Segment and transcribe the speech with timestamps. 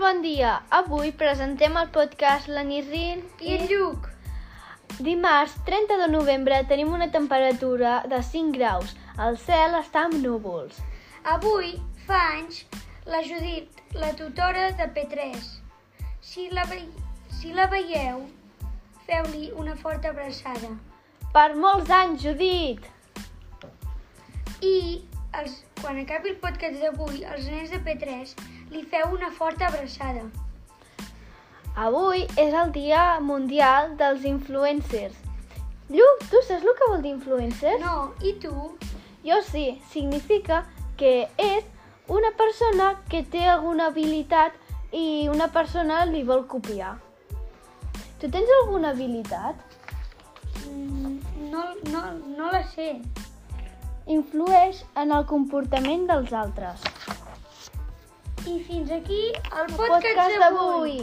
[0.00, 0.62] bon dia.
[0.70, 4.08] Avui presentem el podcast La Nisrin I el Lluc.
[5.02, 8.94] Dimarts 30 de novembre tenim una temperatura de 5 graus.
[9.20, 10.78] El cel està amb núvols.
[11.34, 11.74] Avui
[12.06, 12.62] fa anys
[13.04, 15.44] la Judit, la tutora de P3.
[16.20, 16.82] Si la, ve...
[17.40, 18.24] si la veieu,
[19.06, 20.72] feu-li una forta abraçada.
[21.34, 22.86] Per molts anys, Judit!
[24.62, 25.02] I
[25.40, 28.32] els, quan acabi el podcast d'avui, els nens de P3
[28.72, 30.24] li feu una forta abraçada.
[31.76, 35.16] Avui és el Dia Mundial dels Influencers.
[35.92, 37.78] Lluc, tu saps el que vol dir influencer?
[37.80, 38.52] No, i tu?
[39.24, 40.62] Jo sí, significa
[41.00, 41.64] que és
[42.12, 44.56] una persona que té alguna habilitat
[44.92, 46.96] i una persona li vol copiar.
[48.20, 49.56] Tu tens alguna habilitat?
[50.68, 51.18] Mm,
[51.52, 52.02] No, no,
[52.36, 53.02] no la sé.
[54.12, 56.84] Influeix en el comportament dels altres.
[58.42, 60.96] I fins aquí el podcast, podcast d'avui.